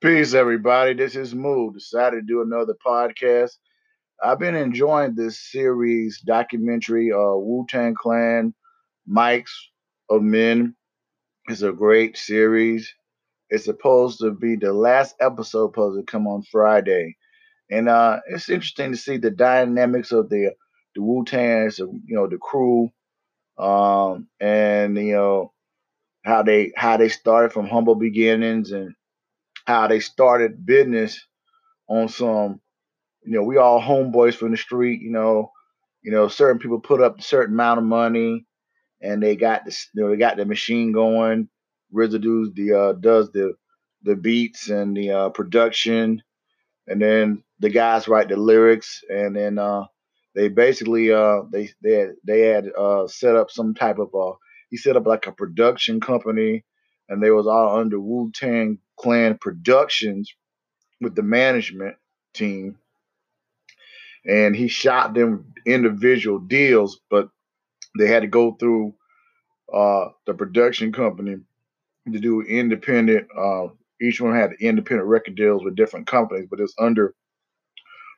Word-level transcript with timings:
Peace, 0.00 0.32
everybody. 0.34 0.94
This 0.94 1.16
is 1.16 1.34
Moo. 1.34 1.72
Decided 1.72 2.20
to 2.20 2.22
do 2.26 2.40
another 2.42 2.74
podcast. 2.86 3.58
I've 4.22 4.38
been 4.38 4.54
enjoying 4.54 5.14
this 5.16 5.40
series 5.40 6.20
documentary, 6.20 7.12
uh, 7.12 7.34
Wu 7.36 7.66
Tang 7.68 7.94
Clan, 7.94 8.54
Mics 9.10 9.50
of 10.10 10.22
Men. 10.22 10.76
It's 11.48 11.62
a 11.62 11.72
great 11.72 12.16
series. 12.16 12.94
It's 13.50 13.64
supposed 13.64 14.20
to 14.20 14.32
be 14.32 14.56
the 14.56 14.72
last 14.72 15.16
episode 15.20 15.70
supposed 15.70 15.98
to 15.98 16.10
come 16.10 16.26
on 16.28 16.42
Friday, 16.44 17.16
and 17.70 17.88
uh, 17.88 18.20
it's 18.28 18.50
interesting 18.50 18.92
to 18.92 18.98
see 18.98 19.18
the 19.18 19.30
dynamics 19.30 20.12
of 20.12 20.30
the 20.30 20.54
the 20.96 21.02
Wu 21.02 21.24
Tang, 21.24 21.70
you 21.78 22.02
know, 22.16 22.28
the 22.28 22.38
crew, 22.38 22.90
um, 23.58 24.28
and 24.40 24.96
you 24.96 25.14
know 25.14 25.52
how 26.24 26.42
they 26.42 26.72
how 26.76 26.96
they 26.98 27.08
started 27.08 27.52
from 27.52 27.68
humble 27.68 27.94
beginnings 27.96 28.72
and 28.72 28.94
how 29.68 29.86
they 29.86 30.00
started 30.00 30.64
business 30.64 31.20
on 31.90 32.08
some, 32.08 32.58
you 33.22 33.32
know, 33.32 33.42
we 33.42 33.58
all 33.58 33.82
homeboys 33.82 34.34
from 34.34 34.50
the 34.50 34.56
street, 34.56 35.02
you 35.02 35.10
know, 35.10 35.52
you 36.02 36.10
know, 36.10 36.26
certain 36.26 36.58
people 36.58 36.80
put 36.80 37.02
up 37.02 37.18
a 37.18 37.22
certain 37.22 37.54
amount 37.54 37.76
of 37.76 37.84
money 37.84 38.46
and 39.02 39.22
they 39.22 39.36
got 39.36 39.66
this, 39.66 39.90
you 39.92 40.02
know, 40.02 40.08
they 40.08 40.16
got 40.16 40.38
the 40.38 40.46
machine 40.46 40.92
going. 40.92 41.50
RZA 41.94 42.22
does 42.22 42.50
the 42.54 42.72
uh, 42.72 42.92
does 42.94 43.30
the 43.32 43.56
the 44.04 44.16
beats 44.16 44.70
and 44.70 44.96
the 44.96 45.10
uh, 45.10 45.28
production, 45.28 46.22
and 46.86 47.02
then 47.02 47.42
the 47.58 47.68
guys 47.68 48.08
write 48.08 48.30
the 48.30 48.38
lyrics, 48.38 49.02
and 49.10 49.36
then 49.36 49.58
uh, 49.58 49.84
they 50.34 50.48
basically 50.48 51.12
uh, 51.12 51.42
they 51.52 51.68
they 51.82 51.92
had, 51.92 52.10
they 52.26 52.40
had 52.40 52.64
uh, 52.78 53.06
set 53.06 53.36
up 53.36 53.50
some 53.50 53.74
type 53.74 53.98
of 53.98 54.14
uh, 54.14 54.34
he 54.70 54.78
set 54.78 54.96
up 54.96 55.06
like 55.06 55.26
a 55.26 55.32
production 55.32 56.00
company, 56.00 56.64
and 57.10 57.22
they 57.22 57.30
was 57.30 57.46
all 57.46 57.78
under 57.78 58.00
Wu 58.00 58.30
Tang 58.34 58.78
Clan 58.98 59.38
Productions 59.38 60.34
with 61.00 61.14
the 61.14 61.22
management 61.22 61.96
team, 62.34 62.78
and 64.26 64.54
he 64.54 64.68
shot 64.68 65.14
them 65.14 65.52
individual 65.64 66.38
deals, 66.38 67.00
but 67.10 67.28
they 67.98 68.08
had 68.08 68.22
to 68.22 68.28
go 68.28 68.52
through 68.52 68.94
uh, 69.72 70.08
the 70.26 70.34
production 70.34 70.92
company 70.92 71.36
to 72.10 72.18
do 72.18 72.42
independent. 72.42 73.28
Uh, 73.36 73.68
each 74.00 74.20
one 74.20 74.34
had 74.34 74.52
independent 74.60 75.08
record 75.08 75.34
deals 75.36 75.64
with 75.64 75.76
different 75.76 76.06
companies, 76.06 76.46
but 76.50 76.60
it's 76.60 76.74
under 76.78 77.14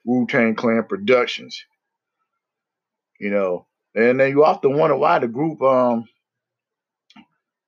Wu 0.05 0.27
Tang 0.27 0.55
Clan 0.55 0.85
Productions. 0.89 1.65
You 3.19 3.31
know, 3.31 3.67
and 3.95 4.19
then 4.19 4.31
you 4.31 4.45
often 4.45 4.79
wonder 4.79 4.97
why 4.97 5.19
the 5.19 5.29
group 5.29 5.61
um 5.63 6.07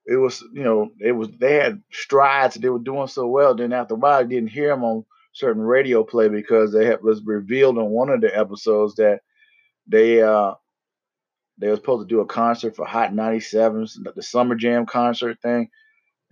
it 0.06 0.17
was 0.17 0.42
you 0.53 0.62
know 0.62 0.91
it 1.00 1.12
was 1.12 1.28
they 1.39 1.55
had 1.55 1.83
strides 1.92 2.56
they 2.56 2.69
were 2.69 2.78
doing 2.78 3.06
so 3.06 3.27
well. 3.27 3.55
Then 3.55 3.72
after 3.72 3.95
a 3.95 3.97
while 3.97 4.19
I 4.20 4.25
didn't 4.25 4.50
hear 4.50 4.69
them 4.69 4.84
on 4.84 5.05
certain 5.33 5.62
radio 5.62 6.05
play 6.05 6.28
because 6.28 6.72
they 6.72 6.86
had 6.86 7.03
was 7.03 7.22
revealed 7.25 7.78
on 7.78 7.91
one 7.91 8.11
of 8.11 8.20
the 8.20 8.36
episodes 8.36 8.97
that 8.97 9.20
they 9.86 10.22
uh 10.22 10.55
they 11.59 11.69
were 11.69 11.77
supposed 11.77 12.09
to 12.09 12.14
do 12.14 12.20
a 12.20 12.27
concert 12.27 12.75
for 12.75 12.84
Hot 12.86 13.14
97 13.14 13.86
the 14.17 14.22
summer 14.22 14.55
jam 14.55 14.86
concert 14.86 15.39
thing. 15.42 15.69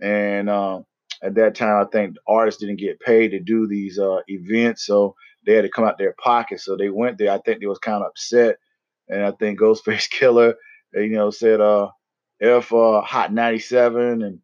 And 0.01 0.49
uh, 0.49 0.81
at 1.23 1.35
that 1.35 1.55
time 1.55 1.85
I 1.85 1.89
think 1.89 2.15
artists 2.27 2.59
didn't 2.59 2.79
get 2.79 2.99
paid 2.99 3.29
to 3.29 3.39
do 3.39 3.67
these 3.67 3.97
uh 3.99 4.19
events 4.27 4.85
so 4.85 5.15
they 5.45 5.53
had 5.53 5.63
to 5.63 5.69
come 5.69 5.85
out 5.85 5.97
their 5.97 6.15
pocket 6.21 6.59
so 6.59 6.75
they 6.75 6.89
went 6.89 7.17
there. 7.17 7.31
I 7.31 7.39
think 7.39 7.61
they 7.61 7.67
was 7.67 7.79
kind 7.79 8.03
of 8.03 8.09
upset. 8.09 8.57
And 9.07 9.23
I 9.23 9.31
think 9.31 9.59
Ghostface 9.59 10.09
Killah, 10.13 10.53
you 10.93 11.09
know 11.09 11.29
said 11.29 11.61
uh 11.61 11.87
F 12.41 12.73
uh, 12.73 13.01
Hot 13.01 13.31
97 13.33 14.23
and 14.23 14.39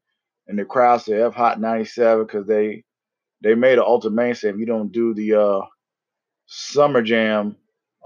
and 0.48 0.58
the 0.58 0.66
crowd 0.66 1.02
said 1.02 1.22
F 1.22 1.34
Hot 1.34 1.60
97 1.60 2.26
because 2.26 2.48
they 2.48 2.84
they 3.42 3.56
made 3.56 3.78
an 3.78 3.86
ultimatum 3.86 4.36
say 4.36 4.50
if 4.50 4.58
you 4.58 4.66
don't 4.66 4.92
do 4.92 5.14
the 5.14 5.36
uh, 5.36 5.62
summer 6.48 7.02
jam 7.02 7.56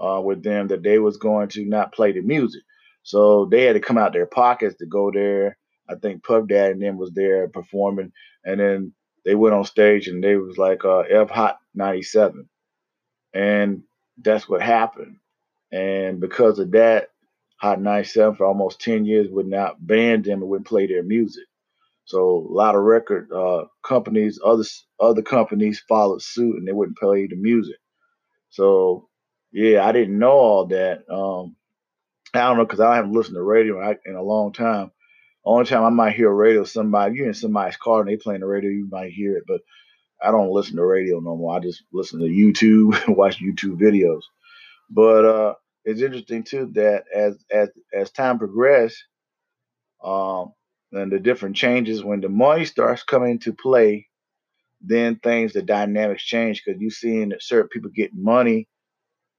uh, 0.00 0.20
with 0.20 0.42
them 0.42 0.68
that 0.68 0.82
they 0.82 0.98
was 0.98 1.16
going 1.16 1.48
to 1.48 1.64
not 1.64 1.92
play 1.92 2.12
the 2.12 2.20
music. 2.20 2.62
So 3.02 3.46
they 3.46 3.64
had 3.64 3.74
to 3.74 3.80
come 3.80 3.98
out 3.98 4.12
their 4.12 4.26
pockets 4.26 4.76
to 4.78 4.86
go 4.86 5.10
there. 5.10 5.56
I 5.88 5.94
think 5.96 6.24
Puff 6.24 6.48
Daddy 6.48 6.72
and 6.72 6.82
them 6.82 6.96
was 6.96 7.12
there 7.12 7.48
performing, 7.48 8.12
and 8.44 8.60
then 8.60 8.92
they 9.24 9.34
went 9.34 9.54
on 9.54 9.64
stage 9.64 10.08
and 10.08 10.22
they 10.22 10.36
was 10.36 10.58
like 10.58 10.84
uh, 10.84 11.00
F 11.00 11.30
Hot 11.30 11.58
97, 11.74 12.48
and 13.34 13.82
that's 14.22 14.48
what 14.48 14.62
happened. 14.62 15.16
And 15.72 16.20
because 16.20 16.58
of 16.58 16.70
that, 16.72 17.08
Hot 17.62 17.80
97 17.80 18.34
for 18.34 18.46
almost 18.46 18.80
10 18.80 19.04
years 19.04 19.28
would 19.30 19.46
not 19.46 19.84
ban 19.86 20.22
them 20.22 20.40
and 20.42 20.50
wouldn't 20.50 20.66
play 20.66 20.88
their 20.88 21.04
music. 21.04 21.44
So 22.04 22.46
a 22.50 22.52
lot 22.52 22.74
of 22.74 22.82
record 22.82 23.30
uh, 23.32 23.66
companies, 23.86 24.40
other 24.44 24.64
other 24.98 25.22
companies 25.22 25.80
followed 25.88 26.22
suit 26.22 26.56
and 26.56 26.66
they 26.66 26.72
wouldn't 26.72 26.98
play 26.98 27.28
the 27.28 27.36
music. 27.36 27.76
So 28.50 29.08
yeah, 29.52 29.86
I 29.86 29.92
didn't 29.92 30.18
know 30.18 30.32
all 30.32 30.66
that. 30.66 31.08
Um, 31.08 31.54
I 32.34 32.40
don't 32.40 32.56
know 32.56 32.64
because 32.64 32.80
I 32.80 32.96
haven't 32.96 33.12
listened 33.12 33.36
to 33.36 33.42
radio 33.42 33.96
in 34.04 34.16
a 34.16 34.22
long 34.22 34.52
time. 34.52 34.90
Only 35.44 35.66
time 35.66 35.84
I 35.84 35.90
might 35.90 36.16
hear 36.16 36.30
radio, 36.30 36.64
somebody 36.64 37.16
you're 37.16 37.28
in 37.28 37.34
somebody's 37.34 37.76
car 37.76 38.00
and 38.00 38.08
they 38.08 38.16
playing 38.16 38.40
the 38.40 38.46
radio, 38.46 38.70
you 38.70 38.88
might 38.90 39.12
hear 39.12 39.36
it, 39.36 39.44
but 39.46 39.60
I 40.22 40.30
don't 40.30 40.50
listen 40.52 40.76
to 40.76 40.84
radio 40.84 41.20
no 41.20 41.36
more. 41.36 41.56
I 41.56 41.60
just 41.60 41.82
listen 41.92 42.20
to 42.20 42.26
YouTube, 42.26 42.96
watch 43.16 43.40
YouTube 43.40 43.80
videos. 43.80 44.22
But 44.90 45.24
uh, 45.24 45.54
it's 45.84 46.02
interesting 46.02 46.44
too 46.44 46.70
that 46.74 47.04
as 47.14 47.44
as 47.50 47.70
as 47.92 48.10
time 48.10 48.38
progressed, 48.38 49.04
um, 50.04 50.52
and 50.92 51.10
the 51.10 51.18
different 51.18 51.56
changes 51.56 52.04
when 52.04 52.20
the 52.20 52.28
money 52.28 52.64
starts 52.64 53.02
coming 53.02 53.32
into 53.32 53.52
play, 53.52 54.08
then 54.80 55.16
things 55.16 55.52
the 55.52 55.62
dynamics 55.62 56.22
change 56.22 56.62
because 56.64 56.80
you 56.80 56.90
seeing 56.90 57.32
certain 57.40 57.68
people 57.68 57.90
getting 57.94 58.22
money, 58.22 58.68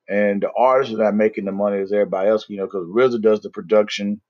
and 0.10 0.42
the 0.44 0.52
artists 0.58 0.94
are 0.96 1.04
not 1.04 1.16
making 1.16 1.46
the 1.46 1.52
money 1.52 1.80
as 1.80 1.94
everybody 1.94 2.30
else. 2.30 2.46
You 2.50 2.58
know, 2.58 2.66
because 2.66 2.88
RZA 2.88 3.22
does 3.22 3.42
the 3.42 3.50
production, 3.50 4.22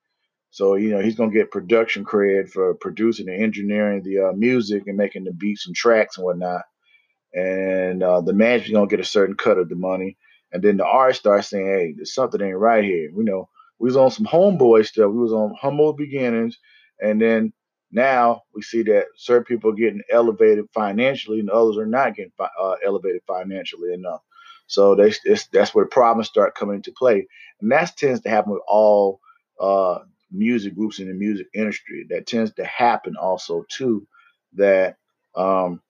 so 0.51 0.75
you 0.75 0.89
know 0.91 0.99
he's 1.01 1.15
gonna 1.15 1.31
get 1.31 1.51
production 1.51 2.05
credit 2.05 2.49
for 2.51 2.75
producing 2.75 3.29
and 3.29 3.41
engineering 3.41 4.03
the 4.03 4.29
uh, 4.29 4.33
music 4.33 4.83
and 4.87 4.97
making 4.97 5.23
the 5.23 5.33
beats 5.33 5.67
and 5.67 5.75
tracks 5.75 6.17
and 6.17 6.25
whatnot. 6.25 6.63
And 7.33 8.03
uh, 8.03 8.21
the 8.21 8.33
manager's 8.33 8.73
gonna 8.73 8.87
get 8.87 8.99
a 8.99 9.05
certain 9.05 9.35
cut 9.35 9.57
of 9.57 9.69
the 9.69 9.75
money 9.75 10.17
and 10.53 10.63
then 10.63 10.77
the 10.77 10.85
artist 10.85 11.21
starts 11.21 11.49
saying, 11.49 11.65
hey, 11.65 11.93
there's 11.95 12.13
something 12.13 12.39
ain't 12.39 12.57
right 12.57 12.83
here. 12.83 13.09
You 13.09 13.23
know, 13.23 13.49
we 13.79 13.87
was 13.87 13.97
on 13.97 14.11
some 14.11 14.25
homeboy 14.25 14.85
stuff. 14.85 15.11
We 15.11 15.17
was 15.17 15.33
on 15.33 15.55
humble 15.59 15.93
beginnings. 15.93 16.59
And 17.01 17.19
then 17.19 17.53
now 17.91 18.43
we 18.53 18.61
see 18.61 18.83
that 18.83 19.07
certain 19.17 19.45
people 19.45 19.71
are 19.71 19.75
getting 19.75 20.03
elevated 20.11 20.65
financially 20.71 21.39
and 21.39 21.49
others 21.49 21.77
are 21.77 21.87
not 21.87 22.15
getting 22.15 22.31
uh, 22.39 22.75
elevated 22.85 23.21
financially 23.27 23.93
enough. 23.93 24.21
So 24.67 24.95
they, 24.95 25.13
that's 25.51 25.73
where 25.73 25.85
problems 25.85 26.27
start 26.27 26.55
coming 26.55 26.75
into 26.77 26.91
play. 26.91 27.27
And 27.59 27.71
that 27.71 27.97
tends 27.97 28.21
to 28.21 28.29
happen 28.29 28.53
with 28.53 28.61
all 28.67 29.19
uh, 29.59 29.99
music 30.31 30.75
groups 30.75 30.99
in 30.99 31.07
the 31.07 31.15
music 31.15 31.47
industry. 31.55 32.05
That 32.11 32.27
tends 32.27 32.53
to 32.53 32.65
happen 32.65 33.15
also 33.19 33.65
too, 33.69 34.07
that 34.53 34.97
um, 35.35 35.81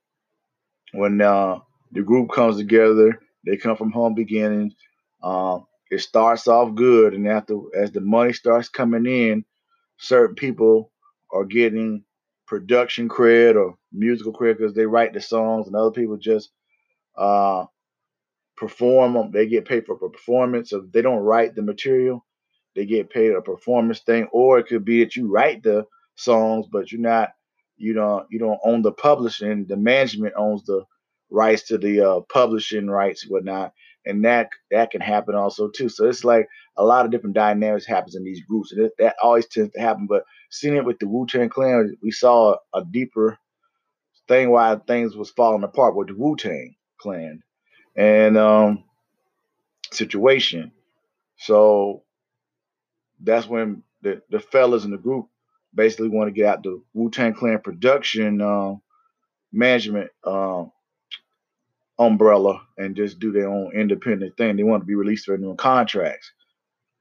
when 0.94 1.20
uh, 1.20 1.60
the 1.92 2.02
group 2.02 2.32
comes 2.32 2.58
together 2.58 3.20
they 3.46 3.58
come 3.58 3.76
from 3.78 3.92
home 3.92 4.16
beginnings. 4.16 4.74
Um, 5.22 5.66
it 5.92 6.00
starts 6.02 6.48
off 6.48 6.76
good, 6.76 7.14
and 7.14 7.28
after 7.28 7.60
as 7.76 7.92
the 7.92 8.02
money 8.02 8.34
starts 8.34 8.70
coming 8.70 9.06
in, 9.06 9.46
certain 9.98 10.36
people 10.36 10.92
are 11.32 11.46
getting 11.46 12.04
production 12.48 13.10
credit 13.10 13.56
or 13.56 13.78
musical 13.92 14.34
credit 14.34 14.60
because 14.60 14.74
they 14.74 14.86
write 14.86 15.14
the 15.14 15.22
songs, 15.22 15.68
and 15.68 15.76
other 15.76 15.92
people 15.92 16.18
just 16.18 16.52
uh, 17.18 17.66
perform 18.56 19.14
them. 19.14 19.32
They 19.32 19.48
get 19.48 19.66
paid 19.66 19.86
for 19.86 19.98
performance. 19.98 20.70
So 20.72 20.86
they 20.92 21.02
don't 21.02 21.20
write 21.20 21.56
the 21.56 21.62
material, 21.62 22.26
they 22.76 22.86
get 22.86 23.10
paid 23.10 23.32
a 23.34 23.42
performance 23.42 24.00
thing. 24.02 24.28
Or 24.32 24.60
it 24.60 24.68
could 24.68 24.86
be 24.86 25.04
that 25.04 25.16
you 25.16 25.32
write 25.32 25.64
the 25.64 25.86
songs, 26.16 26.68
but 26.72 26.92
you're 26.92 27.02
not 27.02 27.30
you 27.78 27.94
don't 27.94 28.28
you 28.30 28.40
don't 28.40 28.60
own 28.64 28.82
the 28.82 28.92
publishing. 28.92 29.66
The 29.66 29.78
management 29.78 30.34
owns 30.38 30.64
the 30.66 30.86
rights 31.34 31.64
to 31.64 31.78
the 31.78 32.00
uh, 32.00 32.20
publishing 32.32 32.88
rights, 32.88 33.28
whatnot, 33.28 33.74
and 34.06 34.24
that 34.24 34.50
that 34.72 34.92
can 34.92 35.02
happen 35.02 35.36
also 35.36 35.70
too. 35.70 35.90
So 35.90 36.08
it's 36.08 36.24
like 36.24 36.48
a 36.78 36.84
lot 36.84 37.06
of 37.06 37.12
different 37.12 37.36
dynamics 37.36 37.86
happens 37.86 38.16
in 38.16 38.24
these 38.24 38.42
groups, 38.42 38.72
and 38.72 38.86
it, 38.86 38.94
that 39.00 39.16
always 39.22 39.48
tends 39.48 39.74
to 39.74 39.82
happen. 39.82 40.06
But 40.08 40.24
seeing 40.52 40.76
it 40.76 40.86
with 40.86 41.00
the 41.00 41.08
Wu 41.08 41.26
Tang 41.26 41.50
Clan, 41.50 41.98
we 42.02 42.12
saw 42.12 42.54
a, 42.54 42.80
a 42.80 42.86
deeper 42.86 43.38
thing 44.28 44.52
why 44.52 44.78
things 44.88 45.16
was 45.16 45.32
falling 45.32 45.64
apart 45.64 45.96
with 45.96 46.08
the 46.08 46.16
Wu 46.16 46.36
Tang 46.36 46.76
Clan 46.98 47.42
and 47.96 48.38
um, 48.38 48.84
situation. 49.92 50.72
So 51.38 52.04
that's 53.20 53.48
when 53.48 53.84
the 54.04 54.22
the 54.30 54.40
fellas 54.40 54.86
in 54.86 54.92
the 54.92 54.98
group 54.98 55.28
basically 55.74 56.10
want 56.10 56.28
to 56.28 56.32
get 56.32 56.46
out 56.46 56.64
the 56.64 56.80
Wu 56.94 57.10
Tang 57.10 57.34
Clan 57.34 57.60
production 57.60 58.40
uh, 58.40 58.76
management 59.52 60.12
uh, 60.24 60.66
umbrella 62.00 62.62
and 62.78 62.96
just 62.96 63.20
do 63.20 63.32
their 63.32 63.50
own 63.50 63.72
independent 63.76 64.38
thing. 64.38 64.58
They 64.58 64.64
want 64.64 64.84
to 64.84 64.88
be 64.88 64.96
released 64.96 65.26
for 65.26 65.38
new 65.38 65.56
contracts. 65.56 66.32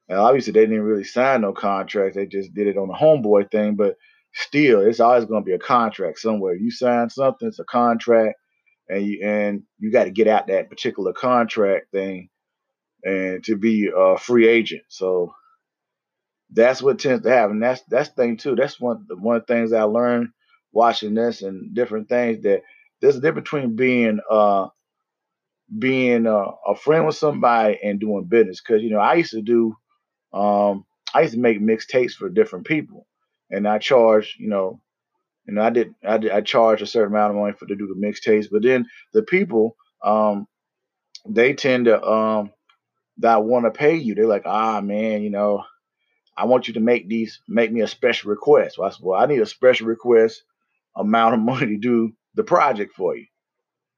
And 0.08 0.18
obviously, 0.18 0.52
they 0.52 0.62
didn't 0.66 0.82
really 0.82 1.04
sign 1.04 1.42
no 1.42 1.52
contracts. 1.52 2.16
They 2.16 2.26
just 2.26 2.54
did 2.54 2.66
it 2.68 2.78
on 2.78 2.88
the 2.88 2.94
homeboy 2.94 3.50
thing. 3.50 3.76
But 3.76 3.96
still, 4.34 4.80
it's 4.82 5.00
always 5.00 5.26
going 5.26 5.42
to 5.42 5.46
be 5.46 5.54
a 5.54 5.58
contract 5.60 6.20
somewhere. 6.20 6.54
You 6.54 6.70
sign 6.70 7.10
something, 7.10 7.48
it's 7.48 7.58
a 7.60 7.64
contract. 7.64 8.36
and 8.88 9.06
you 9.06 9.20
and 9.26 9.64
you 9.80 9.92
got 9.92 10.04
to 10.06 10.12
get 10.12 10.28
out 10.28 10.48
that 10.48 10.70
particular 10.70 11.14
contract 11.14 11.92
thing 11.92 12.30
and 13.04 13.44
to 13.44 13.56
be 13.56 13.90
a 13.94 14.18
free 14.18 14.48
agent. 14.48 14.82
So 14.88 15.34
that's 16.52 16.82
what 16.82 16.98
tends 16.98 17.24
to 17.24 17.30
happen. 17.30 17.60
That's 17.60 17.82
that's 17.88 18.10
thing 18.10 18.36
too. 18.36 18.56
That's 18.56 18.80
one 18.80 19.06
one 19.18 19.36
of 19.36 19.46
the 19.46 19.54
things 19.54 19.72
I 19.72 19.82
learned 19.84 20.28
watching 20.72 21.14
this 21.14 21.42
and 21.42 21.74
different 21.74 22.08
things 22.08 22.42
that 22.44 22.62
there's 23.00 23.16
a 23.16 23.20
difference 23.20 23.44
between 23.44 23.76
being 23.76 24.20
uh 24.30 24.68
being 25.78 26.26
uh, 26.26 26.46
a 26.66 26.74
friend 26.76 27.06
with 27.06 27.16
somebody 27.16 27.78
and 27.82 28.00
doing 28.00 28.24
business. 28.24 28.60
Because 28.60 28.82
you 28.82 28.90
know 28.90 28.98
I 29.00 29.14
used 29.14 29.32
to 29.32 29.42
do 29.42 29.74
um 30.32 30.84
I 31.14 31.22
used 31.22 31.34
to 31.34 31.40
make 31.40 31.60
mixtapes 31.60 32.12
for 32.12 32.28
different 32.28 32.66
people, 32.66 33.06
and 33.50 33.68
I 33.68 33.78
charge 33.78 34.36
you 34.38 34.48
know. 34.48 34.80
And 35.46 35.60
I 35.60 35.70
did, 35.70 35.94
I 36.06 36.18
did, 36.18 36.30
I 36.30 36.40
charge 36.40 36.82
a 36.82 36.86
certain 36.86 37.12
amount 37.12 37.32
of 37.32 37.36
money 37.40 37.54
for 37.58 37.66
to 37.66 37.74
do 37.74 37.88
the 37.88 38.00
mixtapes, 38.06 38.46
but 38.50 38.62
then 38.62 38.86
the 39.12 39.22
people, 39.22 39.76
um, 40.04 40.46
they 41.28 41.54
tend 41.54 41.86
to, 41.86 42.02
um, 42.02 42.52
that 43.18 43.44
want 43.44 43.64
to 43.66 43.70
pay 43.70 43.96
you. 43.96 44.14
They're 44.14 44.26
like, 44.26 44.44
ah, 44.46 44.80
man, 44.80 45.22
you 45.22 45.30
know, 45.30 45.64
I 46.36 46.46
want 46.46 46.68
you 46.68 46.74
to 46.74 46.80
make 46.80 47.08
these, 47.08 47.40
make 47.48 47.72
me 47.72 47.82
a 47.82 47.88
special 47.88 48.30
request. 48.30 48.78
Well, 48.78 48.88
I 48.88 48.92
said, 48.92 49.00
well, 49.02 49.20
I 49.20 49.26
need 49.26 49.40
a 49.40 49.46
special 49.46 49.86
request 49.86 50.42
amount 50.96 51.34
of 51.34 51.40
money 51.42 51.66
to 51.66 51.78
do 51.78 52.12
the 52.34 52.44
project 52.44 52.94
for 52.96 53.16
you. 53.16 53.26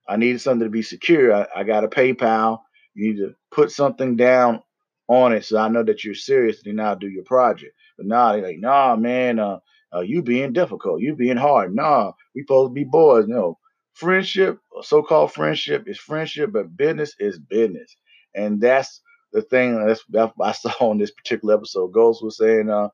I 0.09 0.17
needed 0.17 0.41
something 0.41 0.67
to 0.67 0.71
be 0.71 0.83
secure. 0.83 1.35
I, 1.35 1.47
I 1.57 1.65
got 1.65 1.85
a 1.85 1.89
PayPal. 1.89 2.61
You 2.95 3.09
need 3.09 3.19
to 3.19 3.35
put 3.51 3.71
something 3.71 4.17
down 4.17 4.63
on 5.09 5.33
it 5.33 5.45
so 5.45 5.59
I 5.59 5.69
know 5.69 5.83
that 5.83 6.05
you're 6.05 6.15
serious 6.15 6.63
and 6.65 6.77
now 6.77 6.95
do 6.95 7.09
your 7.09 7.25
project. 7.25 7.75
But 7.97 8.07
now 8.07 8.17
nah, 8.17 8.33
they're 8.33 8.43
like, 8.43 8.59
nah, 8.59 8.97
man, 8.97 9.39
uh, 9.39 9.59
uh, 9.95 10.01
you 10.01 10.23
being 10.23 10.53
difficult, 10.53 11.01
you 11.01 11.15
being 11.15 11.37
hard. 11.37 11.75
Nah, 11.75 12.13
we 12.35 12.43
supposed 12.43 12.71
to 12.71 12.75
be 12.75 12.85
boys. 12.85 13.27
No, 13.29 13.59
friendship, 13.93 14.59
so-called 14.83 15.33
friendship, 15.33 15.85
is 15.87 15.99
friendship, 15.99 16.53
but 16.53 16.77
business 16.77 17.15
is 17.19 17.39
business, 17.39 17.97
and 18.35 18.61
that's 18.61 19.01
the 19.33 19.43
thing 19.43 19.85
that's, 19.87 20.05
that 20.11 20.33
I 20.41 20.53
saw 20.53 20.71
on 20.81 20.99
this 20.99 21.13
particular 21.13 21.55
episode. 21.55 21.93
Ghost 21.93 22.25
was 22.25 22.39
saying 22.39 22.71
uh, 22.71 22.89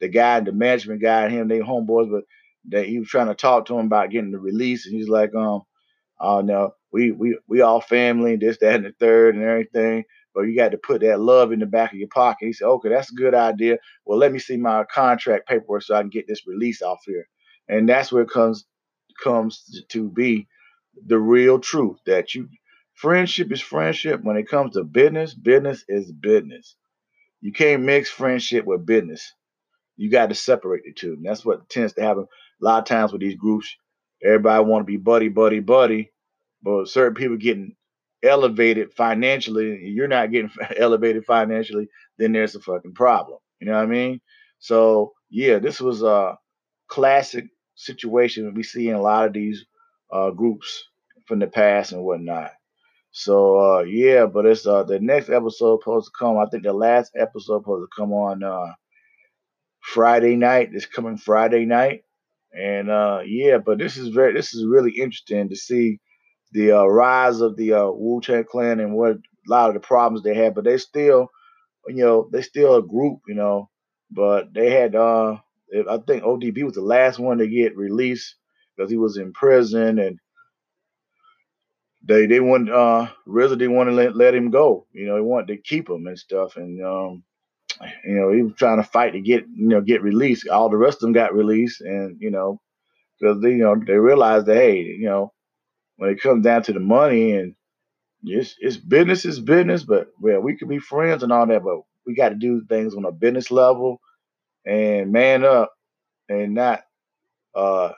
the 0.00 0.08
guy, 0.08 0.40
the 0.40 0.52
management 0.52 1.02
guy, 1.02 1.28
him, 1.28 1.48
they 1.48 1.60
homeboys, 1.60 2.10
but 2.10 2.24
that 2.68 2.86
he 2.86 2.98
was 2.98 3.08
trying 3.08 3.28
to 3.28 3.34
talk 3.34 3.66
to 3.66 3.78
him 3.78 3.86
about 3.86 4.10
getting 4.10 4.32
the 4.32 4.38
release, 4.38 4.86
and 4.86 4.96
he's 4.96 5.08
like, 5.08 5.34
um, 5.34 5.62
oh 6.20 6.40
no, 6.40 6.74
we 6.92 7.12
we 7.12 7.38
we 7.48 7.60
all 7.60 7.80
family, 7.80 8.34
and 8.34 8.42
this, 8.42 8.58
that, 8.58 8.76
and 8.76 8.86
the 8.86 8.94
third, 8.98 9.34
and 9.34 9.44
everything. 9.44 10.04
But 10.34 10.42
you 10.42 10.56
got 10.56 10.72
to 10.72 10.78
put 10.78 11.00
that 11.00 11.20
love 11.20 11.52
in 11.52 11.60
the 11.60 11.66
back 11.66 11.92
of 11.92 11.98
your 11.98 12.08
pocket. 12.08 12.46
He 12.46 12.52
said, 12.52 12.66
okay, 12.66 12.90
that's 12.90 13.10
a 13.10 13.14
good 13.14 13.34
idea. 13.34 13.78
Well, 14.04 14.18
let 14.18 14.32
me 14.32 14.38
see 14.38 14.58
my 14.58 14.84
contract 14.84 15.48
paperwork 15.48 15.82
so 15.82 15.94
I 15.94 16.00
can 16.00 16.10
get 16.10 16.28
this 16.28 16.46
release 16.46 16.82
off 16.82 17.00
here. 17.06 17.26
And 17.68 17.88
that's 17.88 18.12
where 18.12 18.22
it 18.22 18.30
comes 18.30 18.66
comes 19.22 19.82
to 19.88 20.10
be 20.10 20.46
the 21.06 21.18
real 21.18 21.58
truth 21.58 21.98
that 22.06 22.34
you 22.34 22.48
friendship 22.94 23.50
is 23.52 23.60
friendship. 23.62 24.22
When 24.22 24.36
it 24.36 24.48
comes 24.48 24.74
to 24.74 24.84
business, 24.84 25.34
business 25.34 25.84
is 25.88 26.12
business. 26.12 26.76
You 27.40 27.52
can't 27.52 27.82
mix 27.82 28.10
friendship 28.10 28.64
with 28.66 28.86
business. 28.86 29.32
You 29.96 30.10
got 30.10 30.28
to 30.28 30.34
separate 30.34 30.84
the 30.84 30.92
two. 30.92 31.14
And 31.14 31.24
that's 31.24 31.44
what 31.44 31.68
tends 31.68 31.94
to 31.94 32.02
happen 32.02 32.24
a 32.24 32.64
lot 32.64 32.80
of 32.80 32.84
times 32.86 33.12
with 33.12 33.20
these 33.22 33.36
groups. 33.36 33.74
Everybody 34.24 34.64
want 34.64 34.82
to 34.82 34.86
be 34.86 34.96
buddy, 34.96 35.28
buddy, 35.28 35.60
buddy, 35.60 36.12
but 36.62 36.88
certain 36.88 37.14
people 37.14 37.36
getting 37.36 37.76
elevated 38.22 38.92
financially, 38.92 39.86
you're 39.88 40.08
not 40.08 40.30
getting 40.30 40.50
elevated 40.76 41.24
financially, 41.24 41.88
then 42.18 42.32
there's 42.32 42.54
a 42.54 42.60
fucking 42.60 42.94
problem. 42.94 43.38
You 43.60 43.68
know 43.68 43.74
what 43.74 43.82
I 43.82 43.86
mean? 43.86 44.20
So 44.58 45.12
yeah, 45.30 45.58
this 45.58 45.80
was 45.80 46.02
a 46.02 46.38
classic 46.88 47.46
situation 47.74 48.54
we 48.54 48.62
see 48.62 48.88
in 48.88 48.96
a 48.96 49.00
lot 49.02 49.26
of 49.26 49.32
these 49.32 49.64
uh, 50.12 50.30
groups 50.30 50.84
from 51.26 51.40
the 51.40 51.46
past 51.46 51.92
and 51.92 52.02
whatnot. 52.02 52.52
So 53.12 53.58
uh, 53.58 53.82
yeah, 53.82 54.26
but 54.26 54.46
it's 54.46 54.66
uh, 54.66 54.82
the 54.82 55.00
next 55.00 55.30
episode 55.30 55.80
supposed 55.80 56.06
to 56.06 56.12
come. 56.18 56.38
I 56.38 56.46
think 56.46 56.64
the 56.64 56.72
last 56.72 57.12
episode 57.18 57.62
supposed 57.62 57.88
to 57.90 57.96
come 57.96 58.12
on 58.12 58.42
uh, 58.42 58.72
Friday 59.80 60.36
night. 60.36 60.72
This 60.72 60.86
coming 60.86 61.16
Friday 61.16 61.64
night, 61.64 62.04
and 62.56 62.90
uh, 62.90 63.20
yeah, 63.26 63.58
but 63.58 63.78
this 63.78 63.96
is 63.96 64.08
very 64.08 64.32
this 64.32 64.54
is 64.54 64.66
really 64.66 64.92
interesting 64.92 65.48
to 65.48 65.56
see 65.56 65.98
the 66.52 66.72
uh, 66.72 66.84
rise 66.84 67.40
of 67.40 67.56
the 67.56 67.74
uh, 67.74 67.90
Wu 67.90 68.20
Tang 68.20 68.44
Clan 68.44 68.80
and 68.80 68.94
what 68.94 69.12
a 69.12 69.18
lot 69.48 69.68
of 69.68 69.74
the 69.74 69.80
problems 69.80 70.22
they 70.24 70.34
had. 70.34 70.54
But 70.54 70.64
they 70.64 70.78
still, 70.78 71.28
you 71.88 72.04
know, 72.04 72.28
they 72.32 72.42
still 72.42 72.76
a 72.76 72.82
group, 72.82 73.20
you 73.28 73.34
know. 73.34 73.68
But 74.10 74.54
they 74.54 74.70
had, 74.70 74.94
uh, 74.94 75.36
I 75.90 75.98
think 76.06 76.22
ODB 76.22 76.62
was 76.64 76.74
the 76.74 76.80
last 76.82 77.18
one 77.18 77.38
to 77.38 77.48
get 77.48 77.76
released 77.76 78.36
because 78.76 78.90
he 78.90 78.96
was 78.96 79.16
in 79.16 79.32
prison 79.32 79.98
and 79.98 80.18
they 82.06 82.26
they 82.26 82.40
want 82.40 82.70
uh 82.70 83.08
RZA 83.26 83.58
didn't 83.58 83.74
want 83.74 83.88
to 83.90 83.94
let, 83.94 84.16
let 84.16 84.34
him 84.34 84.50
go. 84.50 84.86
You 84.92 85.06
know, 85.06 85.16
they 85.16 85.20
wanted 85.20 85.48
to 85.48 85.56
keep 85.62 85.90
him 85.90 86.06
and 86.06 86.18
stuff. 86.18 86.56
And 86.56 86.84
um, 86.84 87.24
you 88.04 88.14
know, 88.14 88.32
he 88.32 88.42
was 88.42 88.54
trying 88.56 88.78
to 88.78 88.88
fight 88.88 89.12
to 89.12 89.20
get 89.20 89.44
you 89.54 89.68
know 89.68 89.80
get 89.80 90.02
released. 90.02 90.48
All 90.48 90.68
the 90.70 90.76
rest 90.76 90.96
of 90.98 91.00
them 91.02 91.12
got 91.12 91.34
released, 91.34 91.80
and 91.80 92.16
you 92.20 92.30
know, 92.30 92.60
because 93.20 93.40
they 93.42 93.50
you 93.50 93.58
know 93.58 93.76
they 93.86 93.94
realized 93.94 94.46
that 94.46 94.56
hey, 94.56 94.82
you 94.82 95.06
know, 95.06 95.32
when 95.96 96.10
it 96.10 96.20
comes 96.22 96.44
down 96.44 96.62
to 96.64 96.72
the 96.72 96.80
money 96.80 97.32
and 97.32 97.54
it's 98.24 98.56
it's 98.60 98.76
business 98.76 99.24
is 99.24 99.40
business, 99.40 99.84
but 99.84 100.08
well, 100.20 100.40
we 100.40 100.56
could 100.56 100.68
be 100.68 100.78
friends 100.78 101.22
and 101.22 101.32
all 101.32 101.46
that, 101.46 101.64
but 101.64 101.80
we 102.06 102.14
got 102.14 102.30
to 102.30 102.34
do 102.36 102.64
things 102.68 102.94
on 102.94 103.04
a 103.04 103.12
business 103.12 103.50
level 103.50 104.00
and 104.66 105.12
man 105.12 105.44
up 105.44 105.72
and 106.28 106.54
not 106.54 106.82
uh 107.54 107.92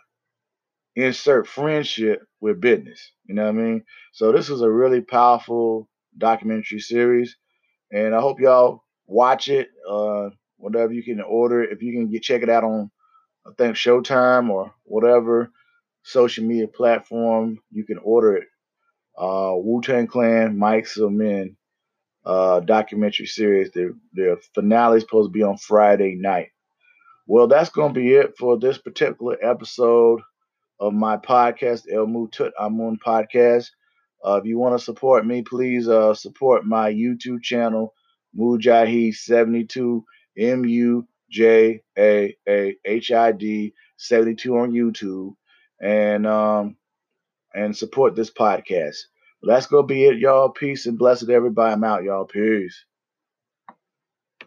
insert 0.96 1.46
friendship 1.46 2.22
with 2.40 2.60
business. 2.60 3.12
You 3.26 3.34
know 3.34 3.44
what 3.44 3.50
I 3.50 3.52
mean? 3.52 3.84
So 4.12 4.32
this 4.32 4.50
is 4.50 4.62
a 4.62 4.70
really 4.70 5.00
powerful 5.00 5.88
documentary 6.16 6.81
series, 6.81 7.36
and 7.92 8.14
I 8.14 8.20
hope 8.20 8.40
y'all 8.40 8.82
watch 9.08 9.49
it. 9.49 9.70
Uh, 9.88 10.31
whatever 10.58 10.93
you 10.93 11.02
can 11.02 11.20
order, 11.20 11.64
if 11.64 11.82
you 11.82 11.93
can 11.93 12.10
get 12.10 12.22
check 12.22 12.43
it 12.43 12.50
out 12.50 12.64
on, 12.64 12.90
I 13.46 13.50
think 13.58 13.76
Showtime 13.76 14.50
or 14.50 14.72
whatever 14.84 15.50
social 16.05 16.44
media 16.44 16.69
platform, 16.69 17.58
you 17.70 17.84
can 17.84 17.99
order 17.99 18.37
it. 18.37 18.49
Uh, 19.19 19.55
Wu 19.56 19.81
Tang 19.82 20.06
Clan, 20.06 20.56
Mics 20.56 20.96
of 20.96 21.10
Men 21.10 21.56
uh, 22.24 22.60
documentary 22.60 23.27
series. 23.27 23.70
Their 23.72 23.93
their 24.12 24.36
finale 24.55 24.98
is 24.98 25.03
supposed 25.03 25.29
to 25.29 25.32
be 25.32 25.43
on 25.43 25.56
Friday 25.58 26.15
night. 26.15 26.48
Well, 27.27 27.48
that's 27.48 27.70
going 27.70 27.94
to 27.94 28.00
be 28.00 28.15
it 28.15 28.36
for 28.38 28.58
this 28.58 28.79
particular 28.79 29.36
episode 29.43 30.20
of 30.81 30.94
my 30.94 31.17
podcast, 31.17 31.82
El 31.93 32.06
Mutut 32.06 32.53
Amun 32.58 32.98
Podcast. 33.05 33.67
Uh, 34.24 34.36
if 34.36 34.46
you 34.46 34.58
want 34.58 34.79
to 34.79 34.84
support 34.84 35.27
me, 35.27 35.43
please 35.43 35.88
uh, 35.88 36.15
support 36.15 36.65
my 36.65 36.93
YouTube 36.93 37.43
channel, 37.43 37.94
Mujaahid72, 38.38 40.02
M 40.38 40.64
U 40.64 41.08
J 41.30 41.82
A 41.98 42.36
A 42.48 42.76
H 42.84 43.12
I 43.12 43.32
D 43.32 43.74
72 43.98 44.56
on 44.56 44.72
YouTube, 44.72 45.34
and 45.80 46.26
um, 46.26 46.76
and 47.54 47.76
support 47.76 48.14
this 48.16 48.30
podcast. 48.30 48.96
Well, 49.42 49.54
that's 49.54 49.66
gonna 49.66 49.86
be 49.86 50.04
it, 50.04 50.18
y'all. 50.18 50.50
Peace 50.50 50.86
and 50.86 50.98
blessed 50.98 51.30
everybody. 51.30 51.74
I'm 51.74 51.84
out, 51.84 52.04
y'all. 52.04 52.26
Peace. 52.26 52.84